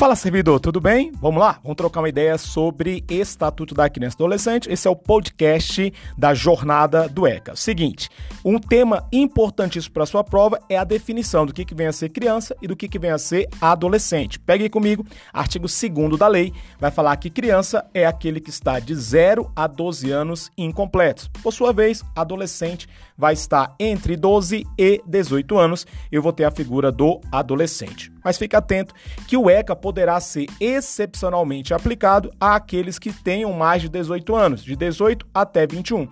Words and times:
Fala 0.00 0.16
servidor, 0.16 0.58
tudo 0.60 0.80
bem? 0.80 1.12
Vamos 1.20 1.38
lá? 1.38 1.60
Vamos 1.62 1.76
trocar 1.76 2.00
uma 2.00 2.08
ideia 2.08 2.38
sobre 2.38 3.04
Estatuto 3.06 3.74
da 3.74 3.86
Criança 3.86 4.16
e 4.18 4.22
Adolescente. 4.22 4.72
Esse 4.72 4.88
é 4.88 4.90
o 4.90 4.96
podcast 4.96 5.92
da 6.16 6.32
jornada 6.32 7.06
do 7.06 7.26
ECA. 7.26 7.54
Seguinte, 7.54 8.08
um 8.42 8.58
tema 8.58 9.06
importantíssimo 9.12 9.92
para 9.92 10.06
sua 10.06 10.24
prova 10.24 10.58
é 10.70 10.78
a 10.78 10.84
definição 10.84 11.44
do 11.44 11.52
que, 11.52 11.66
que 11.66 11.74
vem 11.74 11.86
a 11.86 11.92
ser 11.92 12.08
criança 12.08 12.56
e 12.62 12.66
do 12.66 12.74
que, 12.74 12.88
que 12.88 12.98
vem 12.98 13.10
a 13.10 13.18
ser 13.18 13.46
adolescente. 13.60 14.40
Pegue 14.40 14.70
comigo, 14.70 15.04
artigo 15.34 15.66
2 15.66 16.18
da 16.18 16.28
lei, 16.28 16.50
vai 16.78 16.90
falar 16.90 17.14
que 17.18 17.28
criança 17.28 17.84
é 17.92 18.06
aquele 18.06 18.40
que 18.40 18.48
está 18.48 18.80
de 18.80 18.94
0 18.94 19.52
a 19.54 19.66
12 19.66 20.10
anos 20.10 20.50
incompletos. 20.56 21.28
Por 21.42 21.52
sua 21.52 21.74
vez, 21.74 22.02
adolescente 22.16 22.88
vai 23.18 23.34
estar 23.34 23.74
entre 23.78 24.16
12 24.16 24.66
e 24.78 25.02
18 25.06 25.58
anos. 25.58 25.86
Eu 26.10 26.22
vou 26.22 26.32
ter 26.32 26.44
a 26.44 26.50
figura 26.50 26.90
do 26.90 27.20
adolescente. 27.30 28.10
Mas 28.24 28.38
fique 28.38 28.56
atento 28.56 28.94
que 29.26 29.36
o 29.36 29.48
ECA 29.48 29.74
poderá 29.74 30.18
ser 30.20 30.46
excepcionalmente 30.60 31.74
aplicado 31.74 32.32
àqueles 32.40 32.98
que 32.98 33.12
tenham 33.12 33.52
mais 33.52 33.82
de 33.82 33.88
18 33.88 34.34
anos, 34.34 34.64
de 34.64 34.76
18 34.76 35.26
até 35.34 35.66
21. 35.66 36.08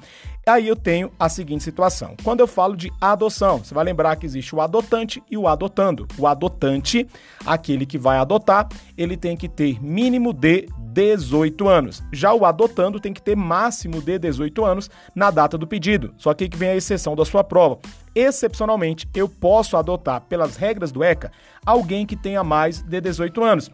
Aí 0.48 0.67
eu 0.67 0.77
tenho 0.77 1.12
a 1.19 1.29
seguinte 1.29 1.62
situação. 1.62 2.15
Quando 2.25 2.41
eu 2.41 2.47
falo 2.47 2.75
de 2.75 2.91
adoção, 2.98 3.59
você 3.59 3.75
vai 3.75 3.84
lembrar 3.84 4.17
que 4.17 4.25
existe 4.25 4.55
o 4.55 4.62
adotante 4.62 5.23
e 5.31 5.37
o 5.37 5.47
adotando. 5.47 6.09
O 6.17 6.27
adotante, 6.27 7.07
aquele 7.45 7.84
que 7.84 7.98
vai 7.98 8.17
adotar, 8.17 8.67
ele 8.97 9.15
tem 9.15 9.37
que 9.37 9.47
ter 9.47 9.83
mínimo 9.83 10.33
de 10.33 10.67
18 10.92 11.69
anos. 11.69 12.02
Já 12.12 12.33
o 12.33 12.45
adotando 12.45 13.01
tem 13.01 13.12
que 13.12 13.23
ter 13.23 13.37
máximo 13.37 14.01
de 14.01 14.19
18 14.19 14.65
anos 14.65 14.91
na 15.14 15.30
data 15.30 15.59
do 15.59 15.66
pedido. 15.66 16.14
Só 16.16 16.34
que 16.34 16.45
aqui 16.45 16.56
vem 16.56 16.70
a 16.70 16.77
exceção 16.77 17.14
da 17.14 17.24
sua 17.24 17.45
prova. 17.45 17.78
Excepcionalmente, 18.14 19.09
eu 19.14 19.28
posso 19.28 19.77
adotar, 19.77 20.22
pelas 20.22 20.56
regras 20.56 20.91
do 20.91 21.05
ECA, 21.05 21.31
alguém 21.64 22.06
que 22.06 22.16
tenha 22.16 22.42
mais 22.42 22.83
de 22.83 23.00
18 23.00 23.42
anos. 23.42 23.70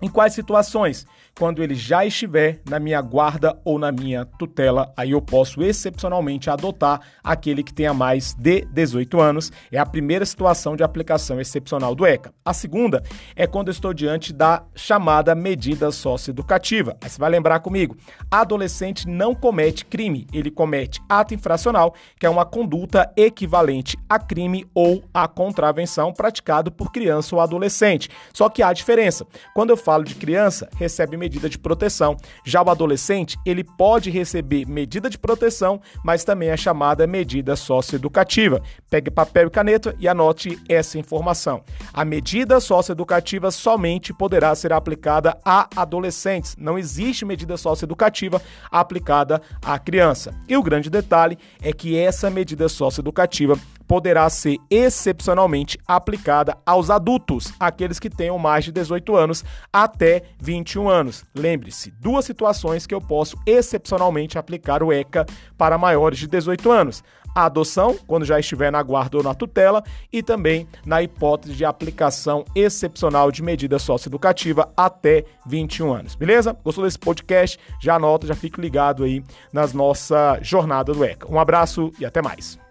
Em 0.00 0.08
quais 0.08 0.32
situações? 0.32 1.06
Quando 1.36 1.62
ele 1.62 1.74
já 1.74 2.04
estiver 2.04 2.60
na 2.68 2.78
minha 2.78 3.00
guarda 3.00 3.58
ou 3.64 3.78
na 3.78 3.90
minha 3.90 4.24
tutela, 4.24 4.92
aí 4.96 5.10
eu 5.12 5.20
posso 5.20 5.62
excepcionalmente 5.62 6.50
adotar 6.50 7.00
aquele 7.22 7.62
que 7.62 7.72
tenha 7.72 7.92
mais 7.94 8.34
de 8.34 8.64
18 8.72 9.20
anos. 9.20 9.52
É 9.70 9.78
a 9.78 9.86
primeira 9.86 10.24
situação 10.24 10.76
de 10.76 10.82
aplicação 10.82 11.40
excepcional 11.40 11.94
do 11.94 12.06
ECA. 12.06 12.32
A 12.44 12.52
segunda 12.52 13.02
é 13.36 13.46
quando 13.46 13.68
eu 13.68 13.72
estou 13.72 13.92
diante 13.92 14.32
da 14.32 14.62
chamada 14.74 15.34
medida 15.34 15.90
socioeducativa. 15.90 16.96
Aí 17.00 17.08
você 17.08 17.18
vai 17.18 17.30
lembrar 17.30 17.60
comigo: 17.60 17.96
adolescente 18.30 19.08
não 19.08 19.34
comete 19.34 19.84
crime, 19.84 20.26
ele 20.32 20.50
comete 20.50 21.00
ato 21.08 21.34
infracional, 21.34 21.94
que 22.18 22.26
é 22.26 22.30
uma 22.30 22.44
conduta 22.44 23.12
equivalente 23.16 23.96
a 24.08 24.18
crime 24.18 24.66
ou 24.74 25.02
a 25.12 25.26
contravenção 25.26 26.12
praticado 26.12 26.70
por 26.70 26.90
criança 26.90 27.34
ou 27.34 27.40
adolescente. 27.40 28.08
Só 28.32 28.48
que 28.48 28.62
há 28.62 28.72
diferença. 28.72 29.26
Quando 29.54 29.70
eu 29.70 29.76
falo 29.88 30.04
de 30.04 30.14
criança, 30.14 30.68
recebe 30.76 31.16
medida 31.16 31.48
de 31.48 31.58
proteção. 31.58 32.14
Já 32.44 32.60
o 32.60 32.68
adolescente, 32.68 33.38
ele 33.46 33.64
pode 33.64 34.10
receber 34.10 34.66
medida 34.66 35.08
de 35.08 35.16
proteção, 35.16 35.80
mas 36.04 36.24
também 36.24 36.50
é 36.50 36.58
chamada 36.58 37.06
medida 37.06 37.56
socioeducativa. 37.56 38.60
Pegue 38.90 39.10
papel 39.10 39.48
e 39.48 39.50
caneta 39.50 39.94
e 39.98 40.08
anote 40.08 40.58
essa 40.68 40.98
informação. 40.98 41.62
A 41.92 42.04
medida 42.04 42.58
socioeducativa 42.58 43.50
somente 43.50 44.14
poderá 44.14 44.54
ser 44.54 44.72
aplicada 44.72 45.38
a 45.44 45.68
adolescentes. 45.76 46.56
Não 46.58 46.78
existe 46.78 47.24
medida 47.24 47.56
socioeducativa 47.56 48.40
aplicada 48.70 49.42
à 49.62 49.78
criança. 49.78 50.34
E 50.48 50.56
o 50.56 50.62
grande 50.62 50.88
detalhe 50.88 51.38
é 51.62 51.72
que 51.72 51.98
essa 51.98 52.30
medida 52.30 52.68
socioeducativa 52.68 53.58
poderá 53.86 54.28
ser 54.28 54.58
excepcionalmente 54.70 55.78
aplicada 55.88 56.56
aos 56.64 56.90
adultos, 56.90 57.54
aqueles 57.58 57.98
que 57.98 58.10
tenham 58.10 58.38
mais 58.38 58.66
de 58.66 58.70
18 58.70 59.16
anos 59.16 59.42
até 59.72 60.24
21 60.38 60.90
anos. 60.90 61.24
Lembre-se, 61.34 61.90
duas 61.92 62.26
situações 62.26 62.86
que 62.86 62.94
eu 62.94 63.00
posso 63.00 63.36
excepcionalmente 63.46 64.38
aplicar 64.38 64.82
o 64.82 64.92
ECA 64.92 65.24
para 65.56 65.78
maiores 65.78 66.18
de 66.18 66.26
18 66.26 66.70
anos 66.70 67.02
a 67.34 67.44
adoção, 67.44 67.96
quando 68.06 68.24
já 68.24 68.38
estiver 68.38 68.70
na 68.70 68.82
guarda 68.82 69.18
ou 69.18 69.22
na 69.22 69.34
tutela, 69.34 69.82
e 70.12 70.22
também 70.22 70.66
na 70.84 71.02
hipótese 71.02 71.54
de 71.54 71.64
aplicação 71.64 72.44
excepcional 72.54 73.30
de 73.30 73.42
medida 73.42 73.78
socioeducativa 73.78 74.72
até 74.76 75.24
21 75.46 75.92
anos. 75.92 76.14
Beleza? 76.14 76.56
Gostou 76.64 76.84
desse 76.84 76.98
podcast? 76.98 77.58
Já 77.80 77.96
anota, 77.96 78.26
já 78.26 78.34
fique 78.34 78.60
ligado 78.60 79.04
aí 79.04 79.22
nas 79.52 79.72
nossa 79.72 80.38
jornada 80.42 80.92
do 80.92 81.04
ECA. 81.04 81.30
Um 81.30 81.38
abraço 81.38 81.92
e 81.98 82.04
até 82.04 82.20
mais. 82.20 82.67